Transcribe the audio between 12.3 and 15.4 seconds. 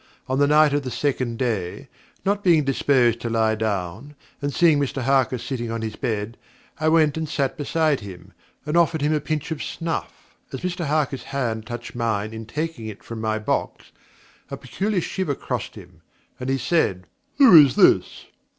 in taking it from my box, a peculiar shiver